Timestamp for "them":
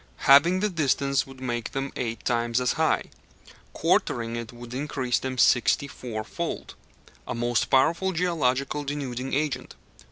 1.73-1.93, 5.19-5.37